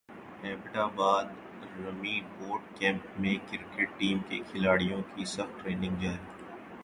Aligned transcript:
Abbott 0.43 0.77
باد 0.95 1.25
army 1.79 2.19
boot 2.29 2.61
camp 2.79 3.19
میں 3.19 3.35
cricket 3.51 3.99
team 3.99 4.19
کے 4.29 4.39
کھلاڑیوں 4.51 5.01
کی 5.15 5.25
سخت 5.27 5.63
ٹریننگ 5.63 6.01
جاری 6.01 6.29